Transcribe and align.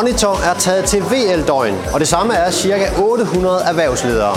Monitor 0.00 0.50
er 0.50 0.54
taget 0.54 0.84
til 0.84 1.00
VL-døgn, 1.02 1.76
og 1.94 2.00
det 2.00 2.08
samme 2.08 2.34
er 2.34 2.50
ca. 2.50 3.02
800 3.02 3.62
erhvervsledere. 3.68 4.34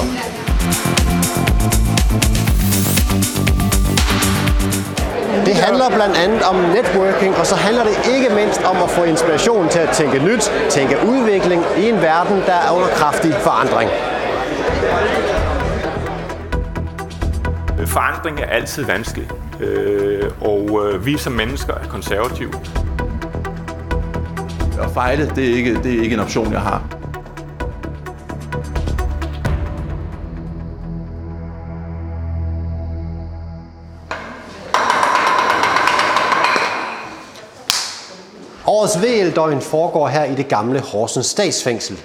Det 5.46 5.56
handler 5.56 5.90
blandt 5.90 6.18
andet 6.18 6.44
om 6.44 6.56
networking, 6.56 7.36
og 7.36 7.46
så 7.46 7.56
handler 7.56 7.84
det 7.84 7.98
ikke 8.16 8.36
mindst 8.36 8.62
om 8.64 8.78
at 8.84 8.90
få 8.90 9.04
inspiration 9.04 9.70
til 9.70 9.80
at 9.80 9.90
tænke 9.90 10.20
nyt, 10.20 10.52
tænke 10.70 10.96
udvikling 11.08 11.64
i 11.78 11.90
en 11.90 12.02
verden, 12.02 12.38
der 12.46 12.54
er 12.54 12.72
under 12.76 12.88
kraftig 12.88 13.34
forandring. 13.34 13.90
Forandring 17.88 18.40
er 18.40 18.46
altid 18.46 18.86
vanskelig, 18.86 19.30
øh, 19.60 20.32
og 20.42 20.82
øh, 20.86 21.06
vi 21.06 21.18
som 21.18 21.34
mennesker 21.34 21.74
er 21.74 21.88
konservative. 21.88 22.52
At 24.82 24.92
fejle, 24.92 25.32
det 25.36 25.52
er 25.52 25.56
ikke, 25.56 25.84
det 25.84 25.98
er 25.98 26.04
ikke 26.04 26.14
en 26.14 26.20
option, 26.20 26.54
jeg 26.54 26.62
har. 26.62 26.82
Årets 38.68 39.02
VL-døgn 39.02 39.62
foregår 39.62 40.08
her 40.08 40.24
i 40.24 40.36
det 40.36 40.48
gamle 40.48 40.80
Horsens 40.80 41.26
statsfængsel. 41.26 42.00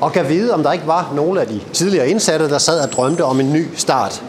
Og 0.00 0.12
kan 0.12 0.28
vide, 0.28 0.54
om 0.54 0.62
der 0.62 0.72
ikke 0.72 0.86
var 0.86 1.12
nogle 1.14 1.40
af 1.40 1.46
de 1.46 1.60
tidligere 1.72 2.08
indsatte, 2.08 2.48
der 2.48 2.58
sad 2.58 2.80
og 2.80 2.92
drømte 2.92 3.24
om 3.24 3.40
en 3.40 3.52
ny 3.52 3.66
start. 3.74 4.22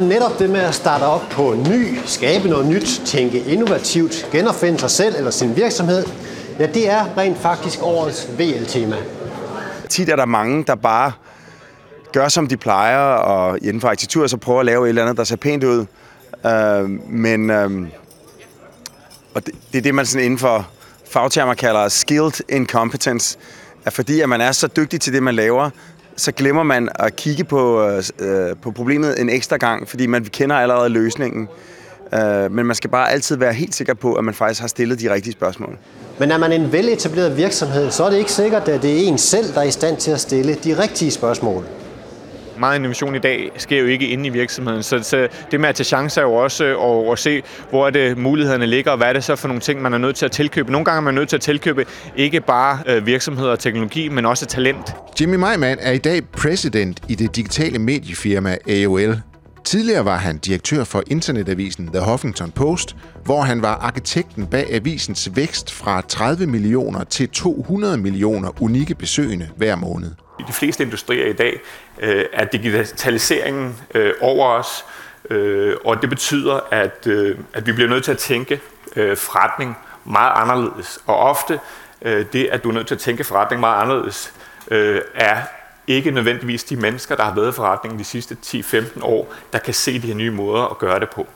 Netop 0.00 0.38
det 0.38 0.50
med 0.50 0.60
at 0.60 0.74
starte 0.74 1.02
op 1.02 1.22
på 1.30 1.54
ny, 1.68 1.98
skabe 2.06 2.48
noget 2.48 2.66
nyt, 2.66 3.02
tænke 3.04 3.38
innovativt, 3.38 4.28
genopfinde 4.32 4.78
sig 4.78 4.90
selv 4.90 5.14
eller 5.16 5.30
sin 5.30 5.56
virksomhed, 5.56 6.04
ja, 6.58 6.66
det 6.66 6.90
er 6.90 7.18
rent 7.18 7.38
faktisk 7.38 7.82
årets 7.82 8.28
VL-tema. 8.38 8.96
Tit 9.88 10.08
er 10.08 10.16
der 10.16 10.24
mange, 10.24 10.64
der 10.66 10.74
bare 10.74 11.12
gør, 12.12 12.28
som 12.28 12.46
de 12.46 12.56
plejer, 12.56 12.98
og 12.98 13.58
inden 13.62 13.80
for 13.80 13.88
arkitektur 13.88 14.26
så 14.26 14.36
prøver 14.36 14.60
at 14.60 14.66
lave 14.66 14.84
et 14.84 14.88
eller 14.88 15.02
andet, 15.02 15.16
der 15.16 15.24
ser 15.24 15.36
pænt 15.36 15.64
ud. 15.64 15.86
Øh, 16.46 16.90
men 17.10 17.50
øh, 17.50 17.70
og 19.34 19.46
det, 19.46 19.54
det 19.72 19.78
er 19.78 19.82
det, 19.82 19.94
man 19.94 20.06
sådan 20.06 20.24
inden 20.24 20.38
for 20.38 20.68
fagtermer 21.10 21.54
kalder 21.54 21.88
skilled 21.88 22.32
incompetence. 22.48 23.38
At 23.84 23.92
fordi 23.92 24.20
at 24.20 24.28
man 24.28 24.40
er 24.40 24.52
så 24.52 24.66
dygtig 24.66 25.00
til 25.00 25.12
det, 25.12 25.22
man 25.22 25.34
laver, 25.34 25.70
så 26.16 26.32
glemmer 26.32 26.62
man 26.62 26.88
at 26.94 27.16
kigge 27.16 27.44
på, 27.44 27.82
øh, 27.82 28.02
øh 28.18 28.56
på 28.62 28.70
problemet 28.70 29.20
en 29.20 29.28
ekstra 29.28 29.56
gang, 29.56 29.88
fordi 29.88 30.06
man 30.06 30.24
kender 30.24 30.56
allerede 30.56 30.88
løsningen. 30.88 31.48
Øh, 32.14 32.52
men 32.52 32.66
man 32.66 32.74
skal 32.74 32.90
bare 32.90 33.10
altid 33.10 33.36
være 33.36 33.52
helt 33.52 33.74
sikker 33.74 33.94
på, 33.94 34.14
at 34.14 34.24
man 34.24 34.34
faktisk 34.34 34.60
har 34.60 34.68
stillet 34.68 35.00
de 35.00 35.14
rigtige 35.14 35.32
spørgsmål. 35.32 35.78
Men 36.18 36.30
er 36.30 36.38
man 36.38 36.52
en 36.52 36.72
veletableret 36.72 37.36
virksomhed, 37.36 37.90
så 37.90 38.04
er 38.04 38.10
det 38.10 38.18
ikke 38.18 38.32
sikkert, 38.32 38.68
at 38.68 38.82
det 38.82 38.92
er 38.92 39.08
en 39.08 39.18
selv, 39.18 39.54
der 39.54 39.60
er 39.60 39.64
i 39.64 39.70
stand 39.70 39.96
til 39.96 40.10
at 40.10 40.20
stille 40.20 40.54
de 40.54 40.82
rigtige 40.82 41.10
spørgsmål 41.10 41.64
meget 42.62 42.76
innovation 42.76 43.14
i 43.14 43.18
dag 43.18 43.50
sker 43.56 43.80
jo 43.80 43.86
ikke 43.86 44.08
inde 44.08 44.26
i 44.26 44.28
virksomheden, 44.28 44.82
så, 44.82 45.02
så 45.02 45.28
det 45.50 45.60
med 45.60 45.68
at 45.68 45.74
tage 45.74 45.84
chancer 45.84 46.20
er 46.20 46.24
jo 46.24 46.34
også 46.34 46.64
at, 46.64 47.12
at 47.12 47.18
se, 47.18 47.42
hvor 47.70 47.86
er 47.86 47.90
det 47.90 48.18
mulighederne 48.18 48.66
ligger, 48.66 48.90
og 48.90 48.96
hvad 48.96 49.08
er 49.08 49.12
det 49.12 49.24
så 49.24 49.36
for 49.36 49.48
nogle 49.48 49.60
ting, 49.60 49.82
man 49.82 49.94
er 49.94 49.98
nødt 49.98 50.16
til 50.16 50.24
at 50.24 50.32
tilkøbe. 50.32 50.72
Nogle 50.72 50.84
gange 50.84 50.96
er 50.96 51.00
man 51.00 51.14
nødt 51.14 51.28
til 51.28 51.36
at 51.36 51.42
tilkøbe 51.42 51.86
ikke 52.16 52.40
bare 52.40 52.78
øh, 52.86 53.06
virksomheder 53.06 53.50
og 53.50 53.58
teknologi, 53.58 54.08
men 54.08 54.26
også 54.26 54.46
talent. 54.46 54.94
Jimmy 55.20 55.34
Meiman 55.34 55.78
er 55.80 55.92
i 55.92 55.98
dag 55.98 56.22
præsident 56.24 57.00
i 57.08 57.14
det 57.14 57.36
digitale 57.36 57.78
mediefirma 57.78 58.56
AOL. 58.68 59.31
Tidligere 59.64 60.04
var 60.04 60.16
han 60.16 60.38
direktør 60.38 60.84
for 60.84 61.02
internetavisen 61.06 61.86
The 61.86 62.10
Huffington 62.10 62.50
Post, 62.50 62.96
hvor 63.24 63.40
han 63.40 63.62
var 63.62 63.74
arkitekten 63.74 64.46
bag 64.46 64.72
avisens 64.72 65.30
vækst 65.34 65.72
fra 65.72 66.00
30 66.00 66.46
millioner 66.46 67.04
til 67.04 67.28
200 67.28 67.96
millioner 67.98 68.62
unikke 68.62 68.94
besøgende 68.94 69.50
hver 69.56 69.76
måned. 69.76 70.10
I 70.40 70.42
de 70.48 70.52
fleste 70.52 70.82
industrier 70.82 71.26
i 71.26 71.32
dag 71.32 71.60
øh, 72.00 72.24
er 72.32 72.44
digitaliseringen 72.44 73.76
øh, 73.94 74.12
over 74.20 74.48
os, 74.48 74.84
øh, 75.30 75.76
og 75.84 76.02
det 76.02 76.10
betyder, 76.10 76.60
at, 76.70 77.06
øh, 77.06 77.38
at 77.54 77.66
vi 77.66 77.72
bliver 77.72 77.88
nødt 77.88 78.04
til 78.04 78.12
at 78.12 78.18
tænke 78.18 78.60
øh, 78.96 79.16
forretning 79.16 79.76
meget 80.04 80.32
anderledes. 80.34 80.98
Og 81.06 81.16
ofte 81.16 81.60
øh, 82.02 82.26
det, 82.32 82.48
at 82.52 82.64
du 82.64 82.68
er 82.68 82.72
nødt 82.72 82.86
til 82.86 82.94
at 82.94 83.00
tænke 83.00 83.24
forretning 83.24 83.60
meget 83.60 83.82
anderledes, 83.82 84.32
øh, 84.70 85.00
er 85.14 85.36
ikke 85.86 86.10
nødvendigvis 86.10 86.64
de 86.64 86.76
mennesker, 86.76 87.16
der 87.16 87.22
har 87.22 87.34
været 87.34 87.48
i 87.48 87.52
forretningen 87.52 87.98
de 87.98 88.04
sidste 88.04 88.36
10-15 88.46 89.04
år, 89.04 89.34
der 89.52 89.58
kan 89.58 89.74
se 89.74 90.02
de 90.02 90.06
her 90.06 90.14
nye 90.14 90.30
måder 90.30 90.62
at 90.62 90.78
gøre 90.78 91.00
det 91.00 91.10
på. 91.10 91.26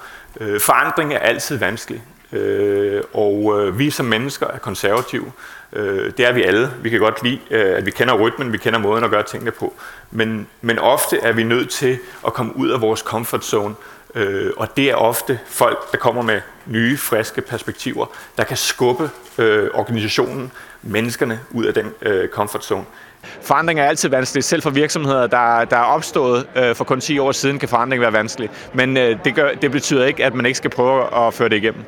Øh, 0.41 0.61
forandring 0.61 1.13
er 1.13 1.19
altid 1.19 1.57
vanskelig, 1.57 2.03
øh, 2.33 3.03
og 3.13 3.61
øh, 3.61 3.79
vi 3.79 3.91
som 3.91 4.07
mennesker 4.07 4.47
er 4.47 4.59
konservative. 4.59 5.33
Øh, 5.73 6.13
det 6.17 6.27
er 6.27 6.33
vi 6.33 6.43
alle. 6.43 6.71
Vi 6.83 6.91
kan 6.91 7.01
godt 7.01 7.23
lide, 7.23 7.39
øh, 7.51 7.77
at 7.77 7.87
vi 7.87 7.91
kender 7.91 8.15
rytmen, 8.15 8.53
vi 8.53 8.59
kender 8.59 8.79
måden 8.79 9.05
at 9.05 9.11
gøre 9.11 9.23
tingene 9.23 9.51
på. 9.51 9.75
Men, 10.11 10.47
men 10.61 10.79
ofte 10.79 11.19
er 11.19 11.33
vi 11.33 11.43
nødt 11.43 11.71
til 11.71 11.99
at 12.27 12.33
komme 12.33 12.57
ud 12.57 12.71
af 12.71 12.81
vores 12.81 13.01
comfort 13.01 13.45
zone, 13.45 13.75
øh, 14.17 14.53
og 14.57 14.77
det 14.77 14.91
er 14.91 14.95
ofte 14.95 15.39
folk, 15.47 15.93
der 15.93 15.99
kommer 15.99 16.23
med 16.23 16.41
nye, 16.67 16.97
friske 16.97 17.41
perspektiver, 17.41 18.07
der 18.37 18.45
kan 18.45 18.57
skubbe 18.57 19.11
øh, 19.39 19.69
organisationen, 19.75 20.53
menneskerne 20.83 21.41
ud 21.51 21.65
af 21.65 21.75
den 21.75 21.93
øh, 22.03 22.29
comfort 22.29 22.65
zone. 22.65 22.85
Forandring 23.41 23.81
er 23.81 23.85
altid 23.85 24.09
vanskeligt. 24.09 24.47
Selv 24.47 24.63
for 24.63 24.71
virksomheder, 24.71 25.27
der, 25.27 25.65
der 25.65 25.77
er 25.77 25.85
opstået 25.85 26.47
øh, 26.57 26.75
for 26.75 26.85
kun 26.85 27.01
10 27.01 27.19
år 27.19 27.33
siden, 27.33 27.59
kan 27.59 27.69
forandring 27.69 28.03
være 28.03 28.13
vanskelig. 28.13 28.51
Men 28.75 28.97
øh, 28.97 29.19
det, 29.25 29.35
gør, 29.35 29.53
det 29.63 29.71
betyder 29.71 30.05
ikke, 30.05 30.25
at 30.25 30.35
man 30.35 30.47
ikke 30.47 30.57
skal 30.57 30.71
prøve 30.71 31.27
at 31.27 31.35
føre 31.35 31.49
det 31.49 31.57
igennem. 31.57 31.85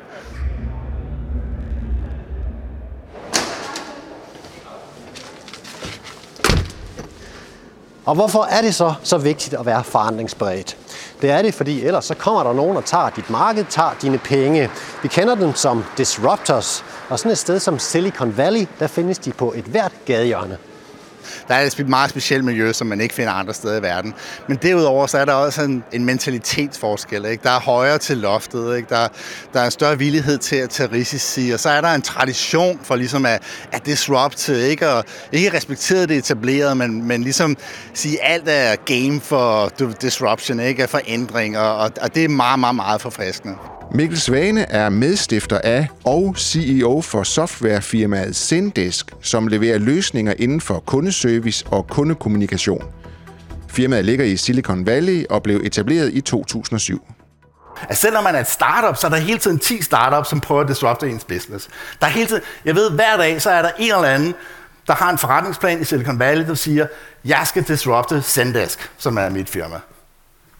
Og 8.05 8.15
hvorfor 8.15 8.43
er 8.43 8.61
det 8.61 8.75
så 8.75 8.93
så 9.03 9.17
vigtigt 9.17 9.53
at 9.53 9.65
være 9.65 9.83
forandringsberedt? 9.83 10.77
Det 11.21 11.29
er 11.29 11.41
det, 11.41 11.53
fordi 11.53 11.85
ellers 11.85 12.05
så 12.05 12.15
kommer 12.15 12.43
der 12.43 12.53
nogen 12.53 12.77
og 12.77 12.85
tager 12.85 13.09
dit 13.09 13.29
marked, 13.29 13.65
tager 13.69 13.95
dine 14.01 14.17
penge. 14.17 14.69
Vi 15.01 15.07
kender 15.07 15.35
dem 15.35 15.55
som 15.55 15.83
disruptors, 15.97 16.85
og 17.09 17.19
sådan 17.19 17.31
et 17.31 17.37
sted 17.37 17.59
som 17.59 17.79
Silicon 17.79 18.37
Valley, 18.37 18.67
der 18.79 18.87
findes 18.87 19.19
de 19.19 19.31
på 19.31 19.53
et 19.55 19.63
hvert 19.63 19.93
gadehjørne. 20.05 20.57
Der 21.47 21.55
er 21.55 21.65
et 21.65 21.89
meget 21.89 22.09
specielt 22.09 22.43
miljø, 22.43 22.73
som 22.73 22.87
man 22.87 23.01
ikke 23.01 23.15
finder 23.15 23.33
andre 23.33 23.53
steder 23.53 23.79
i 23.79 23.81
verden. 23.81 24.13
Men 24.47 24.57
derudover 24.61 25.07
så 25.07 25.17
er 25.17 25.25
der 25.25 25.33
også 25.33 25.61
en, 25.61 25.83
en 25.91 26.05
mentalitetsforskel. 26.05 27.25
Ikke? 27.25 27.43
Der 27.43 27.49
er 27.49 27.59
højere 27.59 27.97
til 27.97 28.17
loftet, 28.17 28.77
ikke? 28.77 28.89
Der, 28.89 29.07
der 29.53 29.59
er 29.59 29.65
en 29.65 29.71
større 29.71 29.97
villighed 29.97 30.37
til 30.37 30.55
at 30.55 30.69
tage 30.69 30.91
risici, 30.91 31.49
og 31.49 31.59
så 31.59 31.69
er 31.69 31.81
der 31.81 31.89
en 31.89 32.01
tradition 32.01 32.79
for 32.83 32.95
ligesom 32.95 33.25
at, 33.25 33.43
at 33.71 33.85
disrupte, 33.85 34.61
ikke? 34.69 34.89
Og 34.89 35.05
ikke 35.31 35.53
respektere 35.53 36.05
det 36.05 36.17
etablerede, 36.17 36.75
men, 36.75 37.03
men 37.03 37.23
ligesom 37.23 37.57
sige, 37.93 38.23
alt 38.23 38.43
er 38.47 38.75
game 38.75 39.21
for 39.21 39.71
disruption, 40.01 40.59
ikke? 40.59 40.87
For 40.87 41.01
ændring, 41.07 41.57
og, 41.57 41.91
og 42.01 42.15
det 42.15 42.23
er 42.23 42.29
meget, 42.29 42.59
meget, 42.59 42.75
meget 42.75 43.01
forfriskende. 43.01 43.55
Mikkel 43.91 44.19
Svane 44.19 44.71
er 44.71 44.89
medstifter 44.89 45.61
af 45.63 45.87
og 46.05 46.35
CEO 46.37 47.01
for 47.01 47.23
softwarefirmaet 47.23 48.35
Zendesk, 48.35 49.11
som 49.21 49.47
leverer 49.47 49.77
løsninger 49.77 50.33
inden 50.39 50.61
for 50.61 50.79
kundeservice 50.79 51.65
og 51.67 51.87
kundekommunikation. 51.87 52.83
Firmaet 53.67 54.05
ligger 54.05 54.25
i 54.25 54.37
Silicon 54.37 54.85
Valley 54.85 55.25
og 55.29 55.43
blev 55.43 55.61
etableret 55.63 56.13
i 56.13 56.21
2007. 56.21 57.07
At 57.89 57.97
selvom 57.97 58.23
man 58.23 58.35
er 58.35 58.39
et 58.39 58.49
startup, 58.49 58.97
så 58.97 59.07
er 59.07 59.11
der 59.11 59.17
hele 59.17 59.39
tiden 59.39 59.59
10 59.59 59.81
startups, 59.81 60.29
som 60.29 60.39
prøver 60.39 60.61
at 60.61 60.67
disrupte 60.67 61.09
ens 61.09 61.23
business. 61.23 61.69
Der 62.01 62.07
er 62.07 62.11
hele 62.11 62.27
tiden, 62.27 62.41
jeg 62.65 62.75
ved, 62.75 62.91
hver 62.91 63.17
dag, 63.17 63.41
så 63.41 63.49
er 63.49 63.61
der 63.61 63.71
en 63.79 63.93
eller 63.93 64.09
anden, 64.09 64.33
der 64.87 64.93
har 64.93 65.09
en 65.09 65.17
forretningsplan 65.17 65.81
i 65.81 65.83
Silicon 65.83 66.19
Valley, 66.19 66.47
der 66.47 66.53
siger, 66.53 66.87
jeg 67.25 67.41
skal 67.45 67.63
disrupte 67.63 68.21
Zendesk, 68.21 68.91
som 68.97 69.17
er 69.17 69.29
mit 69.29 69.49
firma. 69.49 69.75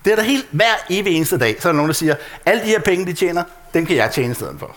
Det 0.05 0.11
er 0.11 0.15
der 0.15 0.23
helt 0.23 0.47
hver 0.51 0.73
evig 0.89 1.15
eneste 1.15 1.37
dag, 1.37 1.61
så 1.61 1.67
er 1.67 1.71
der 1.71 1.77
nogen, 1.77 1.89
der 1.89 1.93
siger, 1.93 2.15
alle 2.45 2.61
de 2.63 2.67
her 2.67 2.79
penge, 2.79 3.05
de 3.05 3.13
tjener, 3.13 3.43
dem 3.73 3.85
kan 3.85 3.95
jeg 3.95 4.11
tjene 4.11 4.31
i 4.31 4.35
stedet 4.35 4.55
for. 4.59 4.75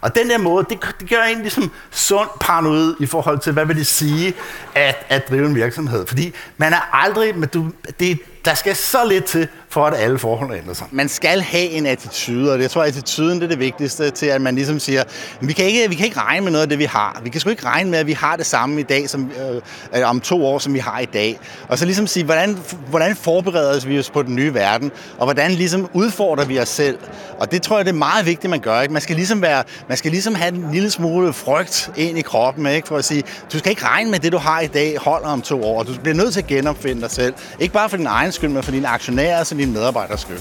Og 0.00 0.14
den 0.14 0.30
der 0.30 0.38
måde, 0.38 0.66
det, 0.70 0.78
det 1.00 1.08
gør 1.08 1.22
en 1.22 1.38
ligesom 1.38 1.70
sund 1.90 2.28
paranoid 2.40 2.94
i 3.00 3.06
forhold 3.06 3.38
til, 3.38 3.52
hvad 3.52 3.66
vil 3.66 3.76
det 3.76 3.86
sige 3.86 4.34
at, 4.74 5.06
at 5.08 5.28
drive 5.28 5.46
en 5.46 5.54
virksomhed. 5.54 6.06
Fordi 6.06 6.34
man 6.56 6.72
er 6.72 6.94
aldrig, 7.04 7.38
men 7.38 7.48
du, 7.48 7.70
det, 8.00 8.18
der 8.44 8.54
skal 8.54 8.76
så 8.76 8.98
lidt 9.08 9.24
til, 9.24 9.48
for 9.68 9.86
at 9.86 9.94
alle 9.94 10.18
forhold 10.18 10.56
ændrer 10.56 10.74
sig. 10.74 10.86
Man 10.90 11.08
skal 11.08 11.40
have 11.40 11.68
en 11.70 11.86
attitude, 11.86 12.52
og 12.52 12.60
jeg 12.60 12.70
tror, 12.70 12.82
at 12.82 12.88
attituden 12.88 13.38
det 13.38 13.44
er 13.44 13.48
det 13.48 13.58
vigtigste 13.58 14.10
til, 14.10 14.26
at 14.26 14.40
man 14.40 14.54
ligesom 14.54 14.78
siger, 14.78 15.04
vi 15.40 15.52
kan, 15.52 15.64
ikke, 15.64 15.88
vi 15.88 15.94
kan 15.94 16.06
ikke 16.06 16.20
regne 16.20 16.44
med 16.44 16.52
noget 16.52 16.62
af 16.62 16.68
det, 16.68 16.78
vi 16.78 16.84
har. 16.84 17.20
Vi 17.24 17.30
kan 17.30 17.40
sgu 17.40 17.50
ikke 17.50 17.64
regne 17.64 17.90
med, 17.90 17.98
at 17.98 18.06
vi 18.06 18.12
har 18.12 18.36
det 18.36 18.46
samme 18.46 18.80
i 18.80 18.82
dag, 18.82 19.08
som, 19.10 19.30
øh, 19.40 20.00
øh, 20.00 20.08
om 20.08 20.20
to 20.20 20.46
år, 20.46 20.58
som 20.58 20.74
vi 20.74 20.78
har 20.78 21.00
i 21.00 21.04
dag. 21.04 21.38
Og 21.68 21.78
så 21.78 21.84
ligesom 21.84 22.06
sige, 22.06 22.24
hvordan, 22.24 22.58
hvordan 22.88 23.16
forbereder 23.16 23.86
vi 23.86 23.98
os 23.98 24.10
på 24.10 24.22
den 24.22 24.36
nye 24.36 24.54
verden, 24.54 24.92
og 25.18 25.26
hvordan 25.26 25.50
ligesom 25.50 25.88
udfordrer 25.92 26.44
vi 26.44 26.58
os 26.60 26.68
selv. 26.68 26.98
Og 27.38 27.52
det 27.52 27.62
tror 27.62 27.76
jeg, 27.76 27.84
det 27.84 27.92
er 27.92 27.96
meget 27.96 28.26
vigtigt, 28.26 28.50
man 28.50 28.60
gør. 28.60 28.80
Ikke? 28.80 28.92
Man, 28.92 29.02
skal 29.02 29.16
ligesom 29.16 29.42
være, 29.42 29.64
man 29.88 29.96
skal 29.96 30.10
ligesom 30.10 30.34
have 30.34 30.54
en 30.54 30.68
lille 30.72 30.90
smule 30.90 31.32
frygt 31.32 31.90
ind 31.96 32.18
i 32.18 32.22
kroppen, 32.22 32.66
ikke? 32.66 32.88
for 32.88 32.96
at 32.96 33.04
sige, 33.04 33.22
du 33.52 33.58
skal 33.58 33.70
ikke 33.70 33.84
regne 33.84 34.10
med, 34.10 34.18
det 34.18 34.32
du 34.32 34.38
har 34.38 34.60
i 34.60 34.66
dag 34.66 34.98
holder 34.98 35.28
om 35.28 35.42
to 35.42 35.64
år. 35.64 35.82
Du 35.82 35.94
bliver 36.02 36.16
nødt 36.16 36.32
til 36.32 36.40
at 36.40 36.46
genopfinde 36.46 37.02
dig 37.02 37.10
selv. 37.10 37.34
Ikke 37.60 37.74
bare 37.74 37.88
for 37.88 37.96
din 37.96 38.06
egen 38.06 38.32
egen 38.34 38.40
skyld, 38.40 38.50
men 38.50 38.62
for 38.62 38.70
dine 38.70 38.88
aktionærers 38.88 39.38
altså 39.38 39.54
og 39.54 39.58
dine 39.58 39.72
medarbejderes 39.72 40.20
skyld. 40.20 40.38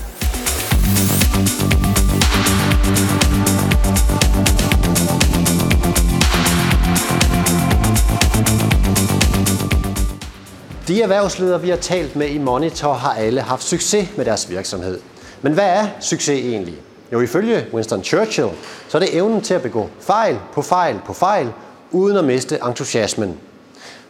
De 10.87 11.01
erhvervsledere, 11.01 11.61
vi 11.61 11.69
har 11.69 11.77
talt 11.77 12.15
med 12.15 12.27
i 12.27 12.37
Monitor, 12.37 12.93
har 12.93 13.13
alle 13.13 13.41
haft 13.41 13.63
succes 13.63 14.07
med 14.17 14.25
deres 14.25 14.49
virksomhed. 14.49 14.99
Men 15.41 15.53
hvad 15.53 15.69
er 15.69 15.87
succes 15.99 16.39
egentlig? 16.39 16.75
Jo, 17.13 17.21
ifølge 17.21 17.65
Winston 17.73 18.03
Churchill, 18.03 18.49
så 18.87 18.97
er 18.97 18.99
det 18.99 19.15
evnen 19.15 19.41
til 19.41 19.53
at 19.53 19.61
begå 19.61 19.89
fejl 19.99 20.37
på 20.53 20.61
fejl 20.61 20.99
på 21.05 21.13
fejl, 21.13 21.49
uden 21.91 22.17
at 22.17 22.25
miste 22.25 22.59
entusiasmen. 22.67 23.39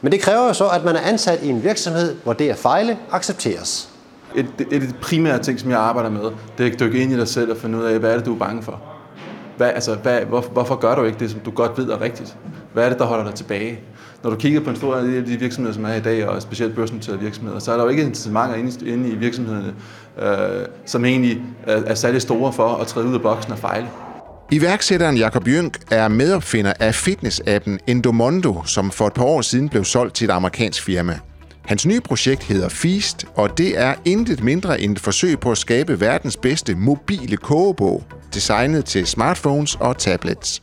Men 0.04 0.12
det 0.12 0.22
kræver 0.22 0.48
jo 0.48 0.54
så, 0.54 0.68
at 0.68 0.84
man 0.86 0.96
er 0.96 1.00
ansat 1.00 1.44
i 1.44 1.50
en 1.50 1.64
virksomhed, 1.64 2.16
hvor 2.24 2.34
det 2.34 2.50
at 2.50 2.58
fejle 2.58 2.98
accepteres. 3.12 3.90
Et, 4.36 4.46
et 4.60 4.74
af 4.74 4.80
de 4.80 4.94
primære 5.02 5.40
ting, 5.40 5.60
som 5.60 5.70
jeg 5.70 5.80
arbejder 5.80 6.10
med, 6.10 6.22
det 6.58 6.68
er 6.68 6.74
at 6.74 6.80
dykke 6.80 7.02
ind 7.02 7.12
i 7.12 7.18
dig 7.18 7.28
selv 7.28 7.52
og 7.52 7.58
finde 7.58 7.78
ud 7.78 7.84
af, 7.84 8.00
hvad 8.00 8.12
er 8.12 8.18
det, 8.18 8.26
du 8.26 8.34
er 8.34 8.40
bange 8.40 8.64
for? 8.64 8.82
Hvad, 9.58 9.68
altså, 9.68 9.96
hvad, 9.96 10.22
hvor, 10.22 10.42
hvorfor 10.42 10.76
gør 10.76 10.96
du 10.96 11.04
ikke 11.04 11.20
det, 11.20 11.32
som 11.32 11.40
du 11.40 11.52
godt 11.52 11.78
ved 11.78 11.90
er 11.90 12.02
rigtigt? 12.02 12.38
Hvad 12.74 12.86
er 12.86 12.90
det, 12.90 13.00
der 13.00 13.06
holder 13.06 13.26
dig 13.26 13.34
tilbage? 13.34 13.80
Når 14.24 14.30
du 14.30 14.36
kigger 14.36 14.60
på 14.60 14.70
en 14.70 14.76
stor 14.76 14.96
del 14.96 15.18
af 15.18 15.26
de 15.26 15.40
virksomheder, 15.40 15.74
som 15.74 15.86
er 15.86 15.94
i 15.94 16.00
dag, 16.00 16.28
og 16.28 16.42
specielt 16.42 16.76
børsnoterede 16.76 17.20
virksomheder, 17.20 17.60
så 17.60 17.72
er 17.72 17.78
der 17.78 17.84
jo 17.84 17.90
ikke 17.90 18.04
incitamenter 18.04 18.56
inde, 18.56 18.90
inde 18.90 19.10
i 19.10 19.16
virksomhederne, 19.16 19.74
øh, 20.22 20.66
som 20.86 21.06
egentlig 21.06 21.42
er, 21.64 21.82
er 21.86 21.96
særlig 21.96 22.22
store 22.22 22.54
for 22.54 22.76
at 22.76 22.88
træde 22.88 23.06
ud 23.06 23.14
af 23.14 23.22
boksen 23.22 23.52
og 23.52 23.58
fejle. 23.58 23.88
Iværksætteren 24.52 25.18
Jakob 25.18 25.48
Jønk 25.48 25.78
er 25.92 26.08
medopfinder 26.08 26.74
af 26.80 26.96
fitnessappen 26.96 27.80
Endomondo, 27.88 28.64
som 28.66 28.92
for 28.92 29.08
et 29.08 29.14
par 29.14 29.24
år 29.24 29.42
siden 29.42 29.70
blev 29.70 29.84
solgt 29.84 30.16
til 30.16 30.26
et 30.26 30.32
amerikansk 30.32 30.84
firma. 30.84 31.20
Hans 31.66 31.86
nye 31.86 32.02
projekt 32.02 32.44
hedder 32.44 32.70
Feast, 32.70 33.26
og 33.36 33.58
det 33.58 33.80
er 33.80 33.94
intet 34.06 34.44
mindre 34.44 34.82
end 34.82 34.92
et 34.92 35.00
forsøg 35.00 35.40
på 35.40 35.52
at 35.52 35.58
skabe 35.58 36.00
verdens 36.00 36.38
bedste 36.38 36.76
mobile 36.76 37.38
kogebog, 37.38 38.04
designet 38.34 38.86
til 38.86 39.08
smartphones 39.08 39.76
og 39.76 39.98
tablets. 39.98 40.62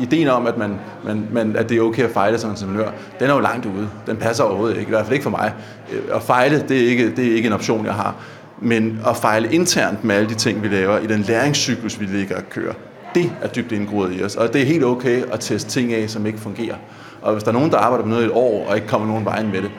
Ideen 0.00 0.28
om, 0.28 0.46
at, 0.46 0.58
man, 0.58 0.76
man, 1.04 1.28
man, 1.32 1.56
at 1.56 1.68
det 1.68 1.76
er 1.76 1.80
okay 1.80 2.02
at 2.02 2.10
fejle 2.10 2.38
som 2.38 2.50
entreprenør, 2.50 2.90
den 3.20 3.30
er 3.30 3.34
jo 3.34 3.40
langt 3.40 3.66
ude. 3.66 3.88
Den 4.06 4.16
passer 4.16 4.44
overhovedet 4.44 4.76
ikke, 4.76 4.88
i 4.88 4.90
hvert 4.90 5.04
fald 5.04 5.12
ikke 5.12 5.22
for 5.22 5.30
mig. 5.30 5.52
Øh, 5.92 6.02
at 6.14 6.22
fejle, 6.22 6.64
det 6.68 6.84
er 6.84 6.88
ikke, 6.88 7.16
det 7.16 7.26
er 7.26 7.34
ikke 7.34 7.46
en 7.46 7.52
option, 7.52 7.86
jeg 7.86 7.94
har. 7.94 8.14
Men 8.62 9.00
at 9.06 9.16
fejle 9.16 9.52
internt 9.52 10.04
med 10.04 10.14
alle 10.14 10.28
de 10.28 10.34
ting, 10.34 10.62
vi 10.62 10.68
laver, 10.68 10.98
i 10.98 11.06
den 11.06 11.20
læringscyklus, 11.20 12.00
vi 12.00 12.04
ligger 12.04 12.36
og 12.36 12.42
kører, 12.50 12.74
det 13.16 13.32
er 13.42 13.48
dybt 13.48 13.72
indgroet 13.72 14.20
i 14.20 14.22
os. 14.22 14.36
Og 14.36 14.52
det 14.52 14.62
er 14.62 14.66
helt 14.66 14.84
okay 14.84 15.24
at 15.32 15.40
teste 15.40 15.70
ting 15.70 15.92
af, 15.92 16.10
som 16.10 16.26
ikke 16.26 16.38
fungerer. 16.38 16.76
Og 17.22 17.32
hvis 17.32 17.42
der 17.42 17.48
er 17.48 17.52
nogen, 17.52 17.70
der 17.70 17.78
arbejder 17.78 18.04
på 18.04 18.08
noget 18.08 18.22
i 18.22 18.26
et 18.26 18.32
år, 18.32 18.66
og 18.68 18.76
ikke 18.76 18.88
kommer 18.88 19.08
nogen 19.08 19.24
vejen 19.24 19.50
med 19.52 19.62
det, 19.62 19.70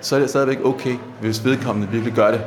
så 0.00 0.16
er 0.16 0.20
det 0.20 0.28
stadigvæk 0.28 0.58
okay, 0.64 0.94
hvis 1.20 1.44
vedkommende 1.44 1.88
virkelig 1.92 2.14
gør 2.14 2.30
det 2.30 2.40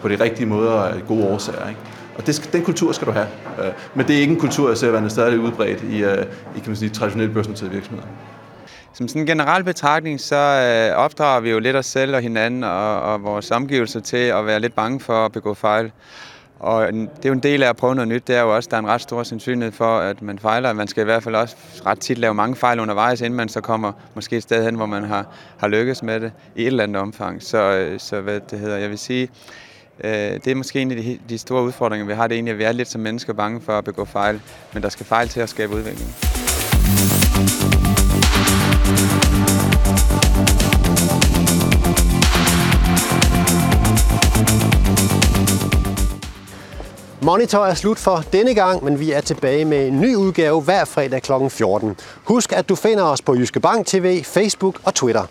på 0.00 0.08
de 0.08 0.20
rigtige 0.20 0.46
måder 0.46 0.70
og 0.70 0.94
af 0.94 1.06
gode 1.08 1.24
årsager. 1.24 1.68
Ikke? 1.68 1.80
Og 2.16 2.26
det, 2.26 2.50
den 2.52 2.62
kultur 2.62 2.92
skal 2.92 3.06
du 3.06 3.12
have. 3.12 3.26
Øh, 3.58 3.72
men 3.94 4.06
det 4.06 4.16
er 4.16 4.20
ikke 4.20 4.32
en 4.32 4.40
kultur, 4.40 4.68
jeg 4.68 4.78
ser 4.78 4.90
være 4.90 5.10
stadig 5.10 5.40
udbredt 5.40 5.82
i, 5.82 6.04
øh, 6.04 6.18
i 6.56 6.58
kan 6.58 6.62
man 6.66 6.76
sige, 6.76 6.88
traditionelle 6.88 7.34
børsnoterede 7.34 7.72
virksomheder. 7.72 8.08
Som 8.94 9.08
sådan 9.08 9.22
en 9.22 9.26
generel 9.26 9.64
betragtning, 9.64 10.20
så 10.20 10.36
øh, 10.36 10.96
opdrager 10.96 11.40
vi 11.40 11.50
jo 11.50 11.58
lidt 11.58 11.76
os 11.76 11.86
selv 11.86 12.14
og 12.14 12.20
hinanden 12.22 12.64
og, 12.64 13.00
og 13.00 13.22
vores 13.22 13.50
omgivelser 13.50 14.00
til 14.00 14.16
at 14.16 14.46
være 14.46 14.60
lidt 14.60 14.74
bange 14.74 15.00
for 15.00 15.24
at 15.24 15.32
begå 15.32 15.54
fejl. 15.54 15.92
Og 16.62 16.92
det 16.92 17.24
er 17.24 17.28
jo 17.28 17.32
en 17.32 17.38
del 17.38 17.62
af 17.62 17.68
at 17.68 17.76
prøve 17.76 17.94
noget 17.94 18.08
nyt, 18.08 18.28
det 18.28 18.36
er 18.36 18.40
jo 18.40 18.56
også, 18.56 18.66
at 18.66 18.70
der 18.70 18.76
er 18.76 18.80
en 18.80 18.86
ret 18.86 19.00
stor 19.00 19.22
sandsynlighed 19.22 19.72
for, 19.72 19.98
at 19.98 20.22
man 20.22 20.38
fejler. 20.38 20.72
Man 20.72 20.88
skal 20.88 21.00
i 21.00 21.04
hvert 21.04 21.22
fald 21.22 21.34
også 21.34 21.56
ret 21.86 21.98
tit 21.98 22.18
lave 22.18 22.34
mange 22.34 22.56
fejl 22.56 22.80
undervejs, 22.80 23.20
inden 23.20 23.36
man 23.36 23.48
så 23.48 23.60
kommer 23.60 23.92
måske 24.14 24.36
et 24.36 24.42
sted 24.42 24.64
hen, 24.64 24.74
hvor 24.74 24.86
man 24.86 25.04
har, 25.04 25.26
har 25.58 25.68
lykkes 25.68 26.02
med 26.02 26.20
det 26.20 26.32
i 26.56 26.62
et 26.62 26.66
eller 26.66 26.82
andet 26.82 27.02
omfang. 27.02 27.42
Så, 27.42 27.58
øh, 27.58 28.00
så 28.00 28.20
hvad 28.20 28.40
det 28.50 28.58
hedder, 28.58 28.76
jeg 28.76 28.90
vil 28.90 28.98
sige, 28.98 29.28
øh, 30.04 30.10
det 30.12 30.46
er 30.46 30.54
måske 30.54 30.80
en 30.80 30.90
af 30.90 30.96
de, 30.96 31.18
de 31.28 31.38
store 31.38 31.62
udfordringer, 31.62 32.06
vi 32.06 32.12
har. 32.12 32.26
Det 32.26 32.34
er 32.34 32.36
egentlig, 32.36 32.52
at 32.52 32.58
vi 32.58 32.64
er 32.64 32.72
lidt 32.72 32.88
som 32.88 33.00
mennesker 33.00 33.32
bange 33.32 33.60
for 33.60 33.78
at 33.78 33.84
begå 33.84 34.04
fejl, 34.04 34.40
men 34.74 34.82
der 34.82 34.88
skal 34.88 35.06
fejl 35.06 35.28
til 35.28 35.40
at 35.40 35.48
skabe 35.48 35.74
udvikling. 35.74 36.08
Monitor 47.24 47.66
er 47.66 47.74
slut 47.74 47.98
for 47.98 48.24
denne 48.32 48.54
gang, 48.54 48.84
men 48.84 49.00
vi 49.00 49.12
er 49.12 49.20
tilbage 49.20 49.64
med 49.64 49.86
en 49.88 50.00
ny 50.00 50.14
udgave 50.14 50.60
hver 50.60 50.84
fredag 50.84 51.22
kl. 51.22 51.32
14. 51.48 51.96
Husk, 52.24 52.52
at 52.52 52.68
du 52.68 52.74
finder 52.74 53.04
os 53.04 53.22
på 53.22 53.34
Jyske 53.34 53.60
Bank 53.60 53.86
TV, 53.86 54.24
Facebook 54.24 54.80
og 54.84 54.94
Twitter. 54.94 55.26